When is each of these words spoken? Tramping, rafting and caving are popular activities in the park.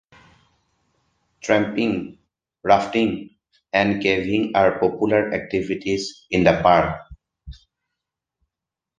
Tramping, 1.43 2.17
rafting 2.63 3.35
and 3.71 4.01
caving 4.01 4.51
are 4.55 4.79
popular 4.79 5.31
activities 5.31 6.25
in 6.31 6.43
the 6.43 6.59
park. 6.63 6.99